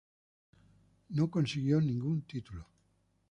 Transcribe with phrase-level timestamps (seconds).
[1.11, 2.65] No consiguió ningún título.